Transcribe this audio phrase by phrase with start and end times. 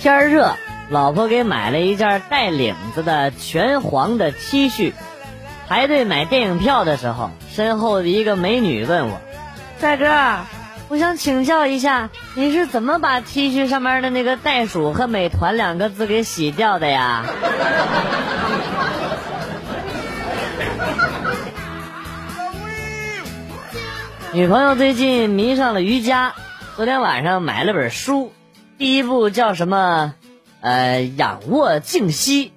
[0.00, 0.54] 天儿热，
[0.90, 4.92] 老婆给买了一件带领子的全黄的 T 恤。
[5.66, 9.20] 排队买电影票的时候，身后的一个美女问我
[9.80, 10.06] ：“帅哥，
[10.88, 17.24] 我想请教一下，你是怎么把 T 恤上面的那个袋鼠和美团两个字给洗掉的呀？”
[24.32, 26.34] 女朋友最近迷上了瑜伽，
[26.76, 28.32] 昨天晚上买了本书，
[28.78, 30.14] 第一部叫什么？
[30.60, 32.52] 呃，仰卧静息，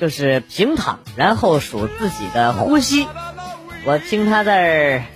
[0.00, 3.06] 就是平躺，然后数自己的呼吸。
[3.84, 5.06] 我听他在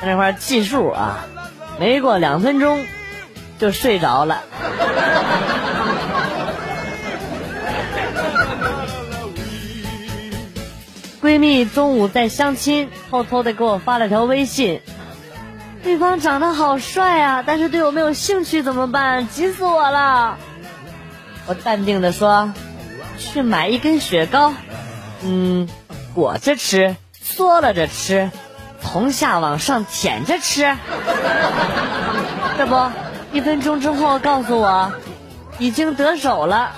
[0.00, 1.26] 在那块计数啊，
[1.78, 2.86] 没过两分钟
[3.58, 4.42] 就睡着了。
[11.20, 14.80] 闺蜜中午在相亲，偷偷的给我发了条微信。
[15.88, 19.26] 对方长得好帅啊，但是对我没有兴趣怎么办？
[19.26, 20.36] 急死我了！
[21.46, 22.52] 我淡定的说
[23.16, 24.52] ：“去买一根雪糕，
[25.22, 25.66] 嗯，
[26.14, 28.30] 裹着吃，缩了着吃，
[28.82, 30.76] 从下往上舔着吃。
[32.58, 32.90] 这不，
[33.32, 34.92] 一分钟之后告诉我，
[35.58, 36.72] 已经得手了。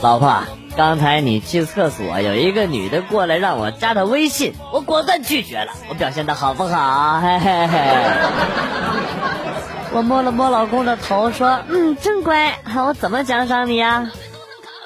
[0.00, 0.42] 老婆。”
[0.76, 5.72] 刚才你去厕所，有一个女的过来让我加她微信，我果断拒绝了。
[5.88, 7.20] 我表现的好不好？
[7.20, 7.78] 嘿嘿嘿。
[9.92, 12.58] 我摸了摸老公的头，说：“嗯，真乖。
[12.76, 14.10] 我怎么奖赏你呀？”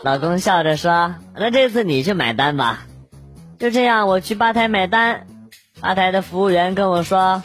[0.02, 2.86] 老公笑着说：“那这次你去买单吧。”
[3.60, 5.26] 就这样，我去吧台买单，
[5.80, 7.42] 吧台的服务员跟我说：“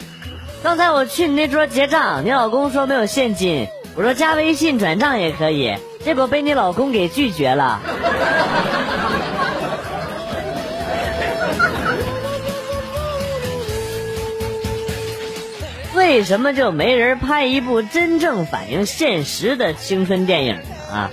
[0.64, 7.80] 刚才我去你那桌结账，你老公说没有现金，我说加微信转账也可以。”结果被你老公给拒绝了。
[15.94, 20.62] 为什么就没人拍一部真正反映现实的青春电影呢？
[20.90, 21.10] 啊，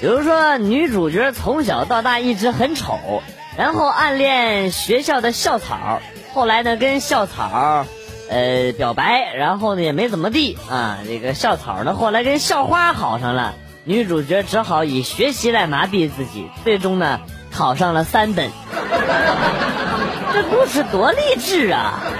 [0.00, 3.22] 比如说女主角从小到大一直很丑，
[3.58, 6.00] 然后暗恋学校的校草，
[6.32, 7.84] 后来呢跟校草
[8.30, 10.98] 呃表白，然后呢也没怎么地啊。
[11.06, 13.54] 这个校草呢后来跟校花好上了。
[13.84, 17.20] 女主角只好以学习来麻痹自己，最终呢
[17.50, 18.50] 考上了三本。
[20.32, 22.00] 这故事多励志啊！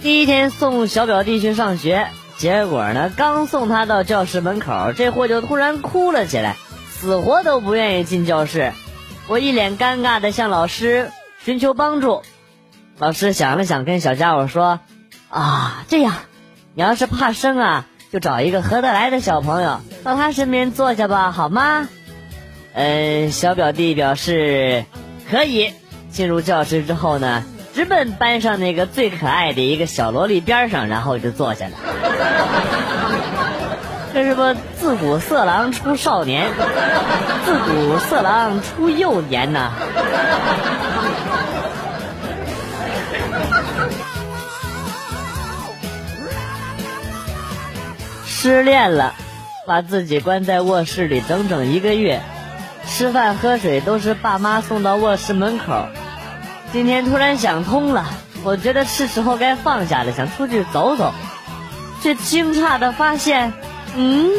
[0.00, 6.56] 第一天送小表弟去上学，结果呢刚送他到教室门口，这货就突然哭了起来，
[6.88, 8.72] 死活都不愿意进教室。
[9.26, 11.10] 我一脸尴尬的向老师
[11.44, 12.22] 寻求帮助。
[13.00, 14.78] 老师想了想，跟小家伙说
[15.32, 16.12] ：“啊，这样，
[16.74, 21.88] 你要是怕生啊，就找一个合得来的小朋友到他身边坐下吧，好吗？”
[22.74, 24.84] 嗯，小表弟表示
[25.30, 25.72] 可以。
[26.10, 31.72] 进入教室之后呢，直奔班上那个最可爱的一个小萝莉边上，然后就坐下了。
[34.12, 34.42] 这是不
[34.76, 36.50] 自古色狼出少年，
[37.44, 39.70] 自古色狼出幼年呐。
[48.42, 49.14] 失恋了，
[49.66, 52.22] 把自己关在卧室里整整一个月，
[52.86, 55.88] 吃饭喝水都是爸妈送到卧室门口。
[56.72, 58.06] 今天突然想通了，
[58.42, 61.12] 我觉得是时候该放下了，想出去走走，
[62.00, 63.52] 却惊诧的发现，
[63.94, 64.30] 嗯，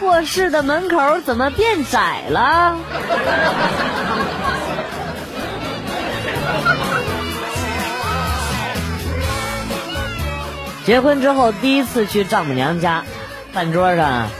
[0.00, 2.78] 卧室的门口怎么变窄了？
[10.86, 13.04] 结婚之后第一次去丈母娘家。
[13.54, 14.30] 饭桌上，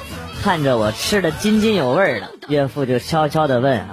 [0.43, 3.91] 看着我吃的津津有味的，岳父就悄悄的问啊：“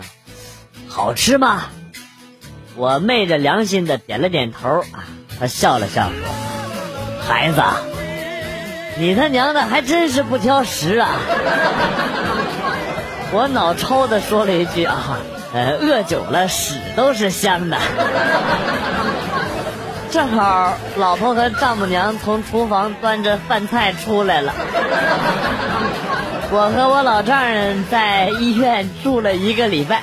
[0.89, 1.65] 好吃吗？”
[2.75, 5.05] 我昧着良心的点了点头啊，
[5.39, 6.15] 他笑了笑说
[7.21, 7.61] ：“孩子，
[8.97, 11.09] 你他娘的还真是不挑食啊！”
[13.31, 15.19] 我脑抽的说了一句啊
[15.53, 17.77] ：“呃，饿久了屎都是香的。”
[20.11, 24.53] 正好，老婆和丈母娘从厨房端着饭菜出来了。
[26.51, 30.01] 我和我老丈人在医院住了一个礼拜。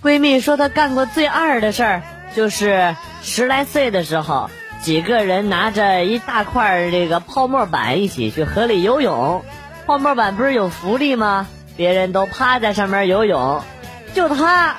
[0.00, 2.02] 闺蜜说她干过最二的事儿，
[2.36, 4.48] 就是十来岁的时候，
[4.80, 9.44] 几个人拿着一大块这个泡沫板一起去河里游泳。
[9.84, 11.48] 泡沫板不是有浮力吗？
[11.76, 13.62] 别人都趴在上面游泳，
[14.14, 14.76] 就他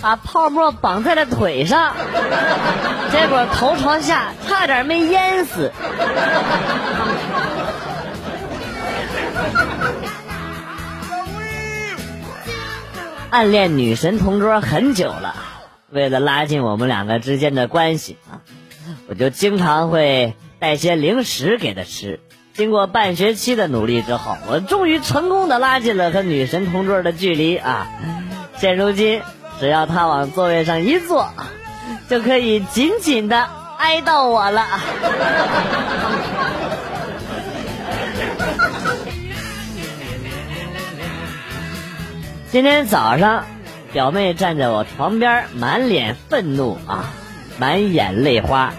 [0.00, 1.94] 把泡沫绑在了腿上。
[3.10, 5.72] 结果头朝下，差点没淹死。
[13.30, 15.34] 暗恋女神同桌很久了，
[15.90, 18.40] 为了拉近我们两个之间的关系啊，
[19.08, 22.20] 我就经常会带些零食给她吃。
[22.56, 27.86] 经过半学期的努力之后，我终于成功的拉近了和女神同桌的距离啊！
[28.56, 29.20] 现如今，
[29.60, 31.28] 只要她往座位上一坐，
[32.08, 34.64] 就可以紧紧的挨到我了。
[42.50, 43.44] 今天早上，
[43.92, 47.12] 表妹站在我床边，满脸愤怒啊，
[47.58, 48.72] 满眼泪花，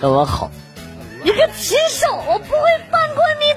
[0.00, 0.52] 跟我吼。
[1.24, 2.14] 你个禽兽！
[2.14, 2.60] 我不会
[2.90, 3.54] 放过你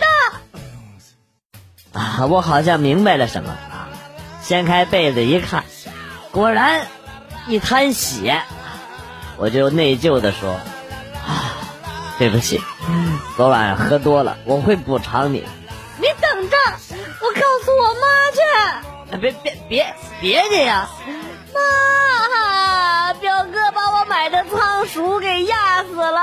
[1.92, 2.00] 的！
[2.00, 3.90] 啊，我好像明白了什么啊！
[4.42, 5.66] 掀开被子一看，
[6.32, 6.88] 果然
[7.46, 8.42] 一滩血，
[9.36, 10.54] 我就内疚的说
[11.28, 11.58] ：“啊，
[12.18, 12.62] 对不起，
[13.36, 15.46] 昨晚喝多了，我会补偿你。”
[16.00, 16.56] 你等着，
[17.20, 19.20] 我告诉我妈去！
[19.20, 20.90] 别别别别的呀！
[24.30, 26.22] 的仓鼠给压死了。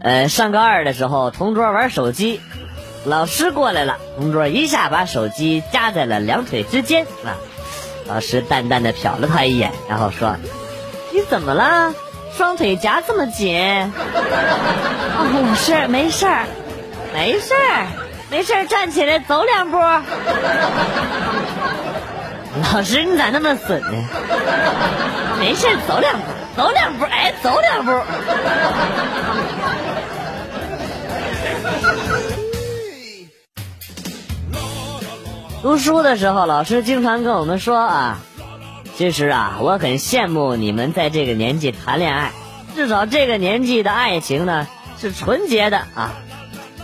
[0.00, 2.40] 呃，上高二的时候，同桌玩手机，
[3.06, 7.40] 老师过来了，同桌一下把手机夹在了两腿之间啊。
[8.06, 10.36] 老师淡淡的瞟了他一眼，然后说
[11.10, 11.94] ：“你怎么了？
[12.36, 13.90] 双腿夹这么紧？”
[15.16, 16.44] 哦，老师，没事儿，
[17.12, 17.86] 没事儿，
[18.30, 19.78] 没事儿，站起来走两步。
[22.72, 23.88] 老师，你咋那么损呢？
[25.38, 26.22] 没事儿，走两步，
[26.56, 27.92] 走两步，哎，走两步。
[35.62, 38.18] 读书的时候，老师经常跟我们说啊，
[38.96, 42.32] 其实啊，我很羡慕你们在这个年纪谈恋爱，
[42.76, 44.66] 至少这个年纪的爱情呢
[45.04, 46.14] 是纯洁的啊，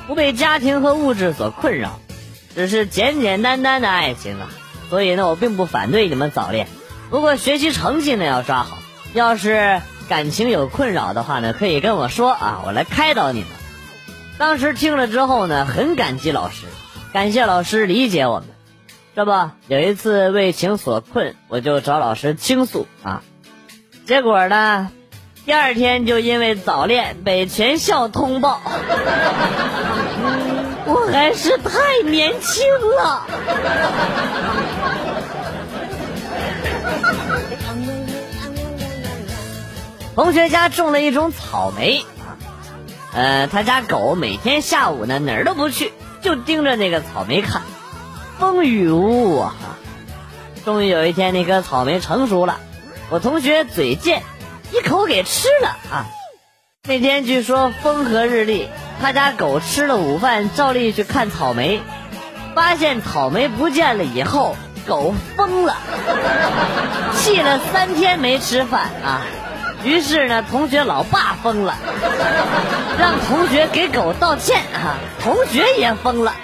[0.07, 1.99] 不被家庭和物质所困扰，
[2.55, 4.51] 只是简简单单的爱情啊。
[4.91, 6.69] 所以呢，我并不反对你们早恋，
[7.09, 8.77] 不过学习成绩呢要抓好。
[9.15, 9.81] 要是
[10.11, 13.49] 感情有困扰的话呢，可以跟我说啊，我来开导你们。
[14.37, 16.67] 当时听了之后呢，很感激老师，
[17.15, 18.49] 感谢老师理解我们。
[19.17, 19.33] 这不，
[19.67, 23.23] 有一次为情所困，我就找老师倾诉啊，
[24.05, 24.91] 结果呢，
[25.51, 28.61] 第二天就因为早恋被全校通报。
[30.87, 32.65] 我还是太年轻
[32.97, 33.27] 了。
[40.15, 42.39] 同学家种了一种草莓啊，
[43.13, 45.93] 呃，他家狗每天下午呢哪儿都不去，
[46.23, 47.63] 就盯着那个草莓看，
[48.39, 49.57] 风雨无阻啊。
[50.65, 52.61] 终于有一天，那颗草莓成熟了，
[53.11, 54.23] 我同学嘴贱，
[54.73, 56.07] 一口给吃了啊。
[56.89, 58.69] 那天据说风和日丽。
[59.03, 61.81] 他家狗吃了午饭，照例去看草莓，
[62.55, 65.75] 发现草莓不见了以后，狗疯了，
[67.17, 69.23] 气了三天没吃饭啊。
[69.85, 71.77] 于是呢，同学老爸疯了，
[72.99, 74.99] 让同学给狗道歉啊。
[75.23, 76.35] 同学也疯了，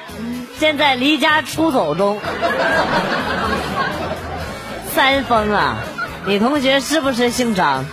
[0.58, 2.18] 现在离家出走中。
[4.94, 5.76] 三疯啊！
[6.26, 7.84] 你同学是不是姓张？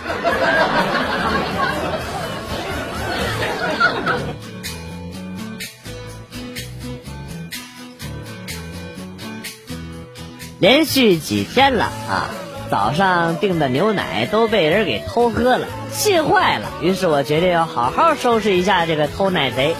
[10.58, 12.30] 连续几天了啊！
[12.70, 16.72] 早上订的牛奶都被人给偷喝了，气坏了。
[16.80, 19.76] 于是我决定要好好收拾一下这个偷奶贼。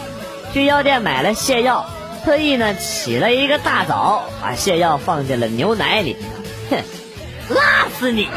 [0.53, 1.87] 去药店买了泻药，
[2.23, 6.15] 特意呢起了一个大早，把泻药放进了牛奶里。
[6.69, 6.77] 哼，
[7.97, 8.27] 死你！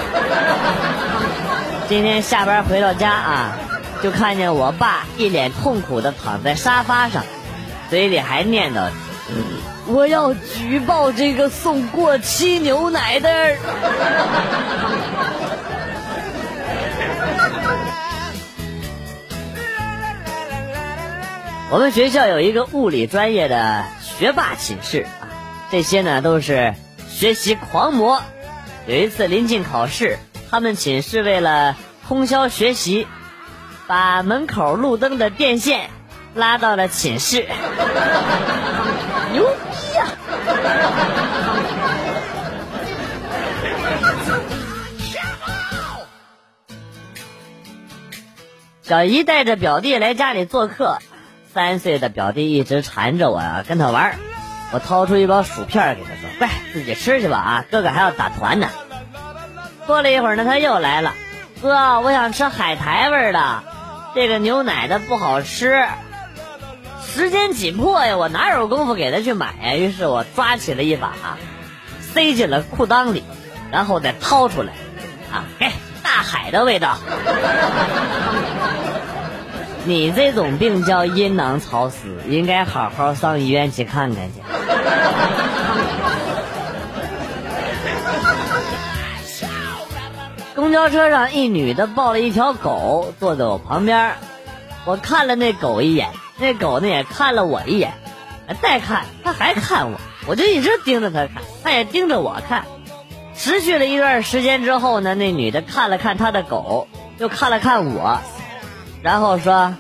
[1.89, 3.59] 今天下班回到家啊，
[4.03, 7.25] 就看见我爸一脸痛苦的躺在沙发上，
[7.91, 8.91] 嘴里还念叨。
[9.87, 13.57] 我要举报这个送过期牛奶的。
[21.71, 25.29] 我们学校有一个物理专业的学霸寝室啊，
[25.71, 26.75] 这些呢都是
[27.09, 28.23] 学习狂魔。
[28.89, 30.19] 有一次临近考试，
[30.51, 31.77] 他们寝室为了
[32.07, 33.07] 通宵学习，
[33.87, 35.91] 把门口路灯的电线
[36.35, 37.47] 拉到了寝室。
[39.35, 40.07] 牛逼呀！
[48.81, 50.97] 小姨带着表弟来家里做客，
[51.53, 54.19] 三岁的表弟一直缠着我呀，跟他玩。
[54.71, 58.69] 我掏出一包薯片给他说：“喂，自己吃去吧啊，哥哥还要打团呢。”
[59.87, 61.15] 过了一会儿呢，他又来了，
[61.63, 63.63] 哥，我想吃海苔味的，
[64.15, 65.87] 这个牛奶的不好吃。
[67.03, 69.75] 时间紧迫呀，我哪有功夫给他去买呀？
[69.77, 71.15] 于是我抓起了一把，
[72.01, 73.25] 塞进了裤裆里，
[73.73, 74.75] 然后再掏出来，
[75.33, 75.71] 啊，给
[76.03, 76.99] 大海的味道。
[79.85, 84.43] 你这种病叫阴囊潮湿，应该好好上医院去看看去。
[90.55, 94.15] 公交车上，一女的抱了一条狗，坐在我旁边。
[94.85, 97.93] 我看了那狗一眼，那狗呢也看了我一眼，
[98.61, 102.65] 再看它还看我，我就一直盯着它看，它也盯着我看。
[103.37, 108.19] 持续了一段时间之后呢，那女的看了看她的狗，又看了看我。
[109.01, 109.77] 然后说：“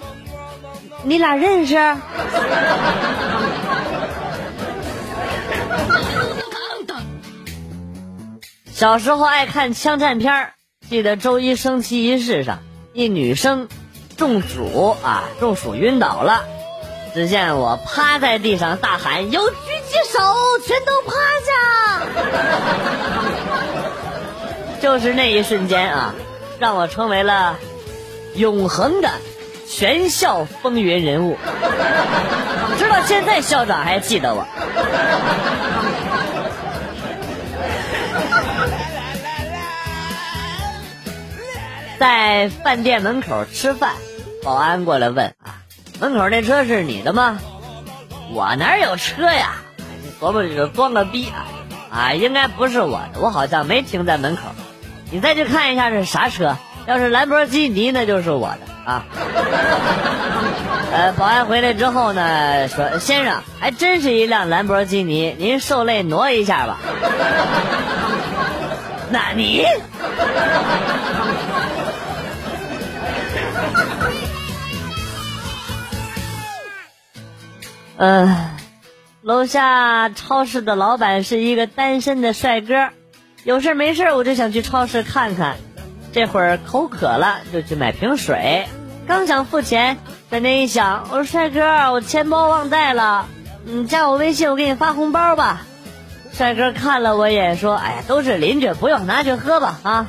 [1.02, 1.74] 你俩认识？”
[8.78, 10.52] 小时候爱看枪战片
[10.88, 12.60] 记得周一升旗仪式上，
[12.92, 13.66] 一女生
[14.16, 16.44] 中暑啊，中暑晕倒了。
[17.12, 20.20] 只见我趴在地上大喊：“有狙击手，
[20.64, 21.10] 全都趴
[21.44, 21.50] 下！”
[24.80, 26.14] 就是那一瞬间啊，
[26.60, 27.58] 让我成为了。
[28.36, 29.10] 永恒的
[29.68, 31.36] 全校风云人物，
[32.78, 34.46] 直到现在校长还记得我。
[41.98, 43.94] 在饭店门口吃饭，
[44.44, 45.62] 保安过来问啊
[46.00, 47.40] ：“门口那车是你的吗？”
[48.32, 49.56] 我哪有车呀？
[50.20, 51.46] 琢磨着装个逼啊！
[51.90, 54.42] 啊，应该不是我的，我好像没停在门口。
[55.10, 56.56] 你再去看一下是啥车。
[56.86, 58.58] 要是兰博基尼，那就是我的
[58.90, 59.04] 啊。
[60.90, 66.78] 呃，保安回来之后呢，说：“先生，还真是一辆兰博基尼，您受累挪一下吧。”
[69.10, 69.66] 那你？
[78.00, 78.32] 嗯，
[79.22, 82.90] 楼下超市的老板是一个单身的帅哥，
[83.42, 85.56] 有事没事我就想去超市看看。
[86.12, 88.68] 这会儿口渴了，就去买瓶水。
[89.08, 89.98] 刚想付钱，
[90.30, 93.26] 转念一想，我说：“帅哥，我钱包忘带了，
[93.64, 95.66] 你加我微信，我给你发红包吧。”
[96.32, 100.08] 帅哥看了我一眼，说：“哎呀，都是邻居，不用，拿去喝吧啊。”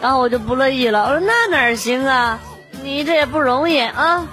[0.00, 2.38] 然后我就不乐意了，我说：“那哪行啊？
[2.84, 4.28] 你这也不容易啊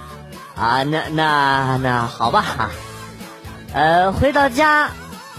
[0.55, 0.83] 啊！
[0.83, 2.71] 那那那好吧。”
[3.73, 4.91] 呃，回到家，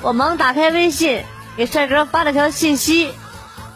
[0.02, 1.24] 我忙打开微信，
[1.56, 3.12] 给帅哥发了条信息。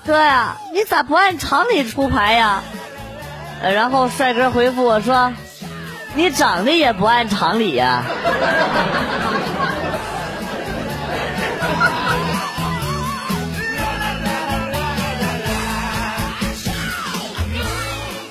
[0.06, 2.62] 哥呀，你咋不按常理出牌呀？
[3.62, 5.32] 呃，然后帅哥回复我说
[6.14, 8.04] ：“你长得也不按常理呀。”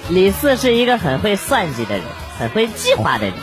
[0.09, 2.03] 李四是一个很会算计的人，
[2.39, 3.33] 很会计划的人。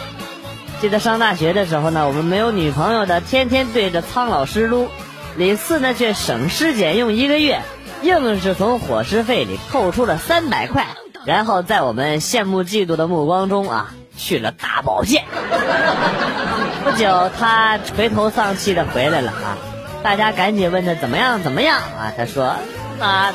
[0.80, 4.88] 记得上大学的时候呢，我们没有女朋友的，天天对着苍老师撸。
[5.36, 7.60] 李四呢，却省吃俭用一个月。
[8.02, 10.86] 硬是从伙食费里扣出了三百块，
[11.24, 15.24] 然后在我们羡慕嫉妒的目光中啊，去了大保健。
[16.84, 19.58] 不久，他垂头丧气的回来了啊！
[20.02, 22.12] 大家赶紧问他怎么样怎么样啊？
[22.16, 22.54] 他说
[23.00, 23.32] ：“妈，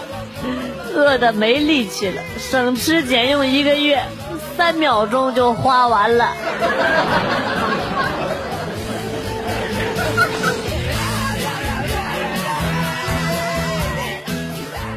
[0.93, 4.03] 饿的没力气了，省吃俭用一个月，
[4.61, 6.29] 三秒钟就花完了。”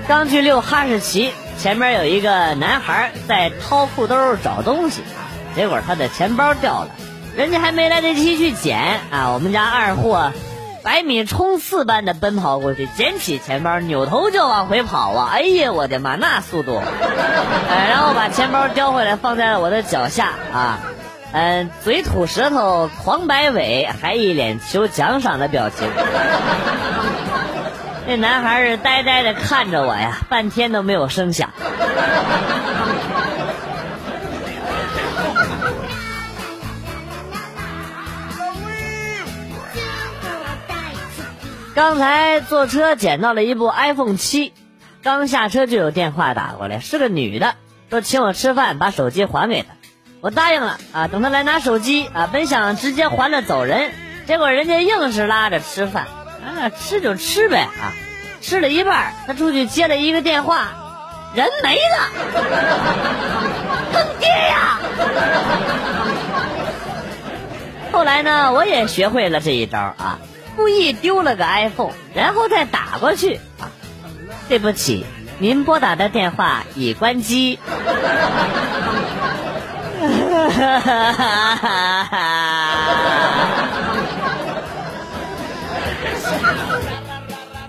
[0.07, 5.03] 刚去遛哈士奇，前面有一个男孩在掏裤兜找东西，
[5.57, 6.91] 结果他的钱包掉了，
[7.35, 10.31] 人家还没来得及去捡啊，我们家二货
[10.85, 15.31] 百米冲刺般的奔跑过去，捡起钱包，扭头就往回跑啊！
[15.33, 16.77] 哎呀，我的妈，那速度！
[17.71, 20.81] 哎，然后把钱包叼回来，放在了我的脚下啊，
[21.33, 25.89] 嗯，嘴吐舌头，狂摆尾，还一脸求奖赏的表情。
[28.07, 31.49] 那男孩是呆呆的看着我呀，半天都没有声响。
[41.75, 44.53] 刚才坐车捡到了一部 iPhone 七，
[45.03, 47.57] 刚下车就有电话打过来，是个女的，
[47.91, 49.69] 说请我吃饭，把手机还给她。
[50.21, 53.91] 我答应了啊，等她来拿手机啊，本想直接还了走人，
[54.27, 56.07] 结果人家硬是拉着吃饭。
[56.45, 57.93] 啊，吃就吃呗啊！
[58.41, 60.69] 吃了一半，她出去接了一个电话，
[61.35, 62.11] 人没了，
[63.93, 64.79] 坑爹呀！
[67.93, 70.19] 后来呢，我也学会了这一招啊，
[70.57, 73.71] 故意丢了个 iPhone，然后再打过去啊。
[74.49, 75.07] 对不起，
[75.39, 77.59] 您拨打的电话已关机。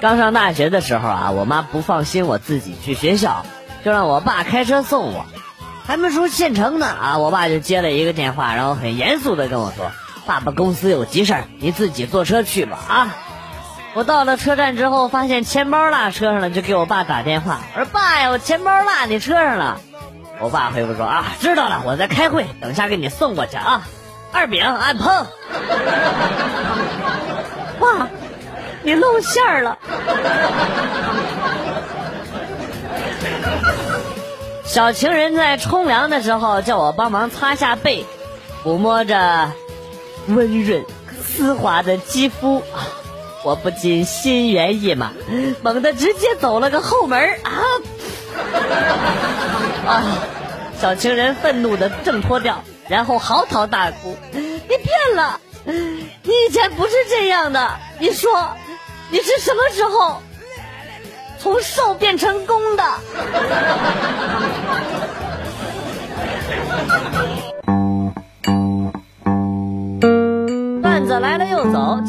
[0.02, 3.46] 刚上大学的时候啊，我妈不放心我自己去学校，
[3.84, 5.26] 就让我爸开车送我。
[5.88, 9.92] 还没出县城呢啊，我爸就接了一个电话，然后很严肃的跟我说
[10.26, 13.16] ：“爸爸公司有急事儿，你自己坐车去吧啊。”
[13.94, 19.80] 我到了车站之后，发现钱包落车上了，就给我爸打电话，我说：“爸呀，我钱包落你车上了。”
[20.42, 23.88] 我爸回复说：“啊，知道了，我在开会，等下给你送过去啊。”
[24.34, 25.26] 二饼俺碰。
[27.80, 28.10] 爸，
[28.84, 29.78] 你露馅儿了。
[34.66, 38.06] 小情人在冲凉的时候叫我帮忙擦下背，
[38.62, 39.52] 抚摸着
[40.28, 40.86] 温润
[41.24, 42.64] 丝滑的肌肤，
[43.44, 45.12] 我不禁心猿意马，
[45.62, 47.52] 猛地直接走了个后门啊！
[49.86, 50.04] 啊！
[50.82, 55.40] 小情人愤怒的挣脱掉，然后嚎啕大哭：“你变了！
[55.64, 57.80] 你以前不是这样的！
[58.00, 58.56] 你说，
[59.10, 60.22] 你是什么时候
[61.40, 62.84] 从瘦变成攻的？”